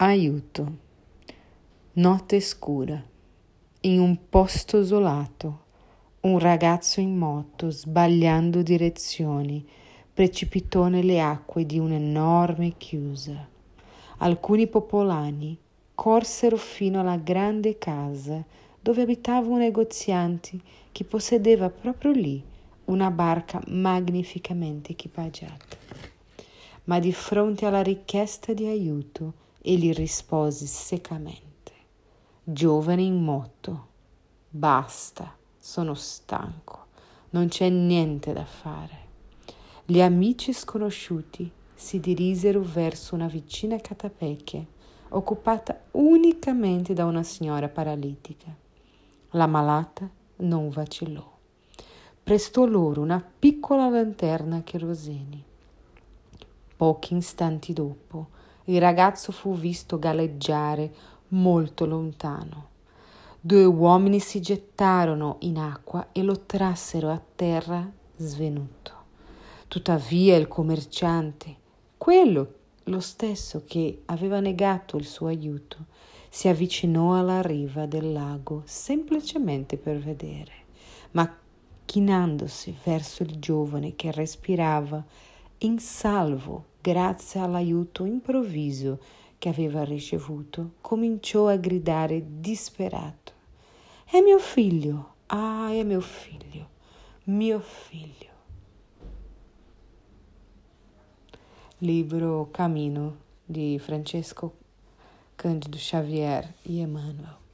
[0.00, 0.72] Aiuto.
[1.94, 3.02] Notte scura.
[3.80, 5.62] In un posto isolato,
[6.20, 9.66] un ragazzo in moto, sbagliando direzioni,
[10.14, 13.44] precipitò nelle acque di un'enorme chiusa.
[14.18, 15.58] Alcuni popolani
[15.96, 18.44] corsero fino alla grande casa
[18.80, 20.60] dove abitava un negoziante
[20.92, 22.40] che possedeva proprio lì
[22.84, 25.76] una barca magnificamente equipaggiata.
[26.84, 31.72] Ma di fronte alla richiesta di aiuto, egli rispose seccamente.
[32.42, 33.86] Giovane in moto,
[34.48, 36.86] basta, sono stanco,
[37.30, 39.06] non c'è niente da fare.
[39.84, 44.64] Gli amici sconosciuti si dirisero verso una vicina catapecchia,
[45.10, 48.54] occupata unicamente da una signora paralitica.
[49.32, 51.36] La malata non vacillò.
[52.22, 55.42] Prestò loro una piccola lanterna a cherosene.
[56.76, 58.28] Pochi istanti dopo,
[58.68, 60.92] il ragazzo fu visto galleggiare
[61.28, 62.66] molto lontano.
[63.40, 68.92] Due uomini si gettarono in acqua e lo trassero a terra svenuto.
[69.68, 71.56] Tuttavia il commerciante,
[71.96, 75.86] quello lo stesso che aveva negato il suo aiuto,
[76.28, 80.52] si avvicinò alla riva del lago semplicemente per vedere,
[81.12, 81.36] ma
[81.86, 85.02] chinandosi verso il giovane che respirava
[85.58, 88.98] in salvo grazie all'aiuto improvviso
[89.36, 93.32] che aveva ricevuto, cominciò a gridare disperato.
[94.04, 96.68] È mio figlio, ah, è mio figlio,
[97.24, 98.26] mio figlio.
[101.80, 104.56] Libro Camino di Francesco
[105.36, 107.47] Cândido Xavier e Emmanuel.